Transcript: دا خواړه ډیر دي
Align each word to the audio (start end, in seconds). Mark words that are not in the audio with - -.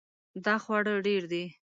دا 0.45 0.55
خواړه 0.63 0.93
ډیر 1.07 1.23
دي 1.31 1.43